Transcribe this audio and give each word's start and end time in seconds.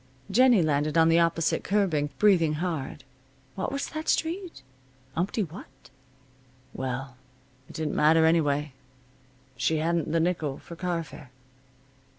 Jennie 0.31 0.63
landed 0.63 0.97
on 0.97 1.09
the 1.09 1.19
opposite 1.19 1.63
curbing, 1.63 2.09
breathing 2.17 2.53
hard. 2.53 3.03
What 3.53 3.71
was 3.71 3.89
that 3.89 4.09
street? 4.09 4.63
Umpty 5.15 5.43
what? 5.43 5.91
Well, 6.73 7.17
it 7.69 7.75
didn't 7.75 7.93
matter, 7.95 8.25
anyway. 8.25 8.73
She 9.57 9.77
hadn't 9.77 10.11
the 10.11 10.19
nickel 10.19 10.57
for 10.57 10.75
car 10.75 11.03
fare. 11.03 11.29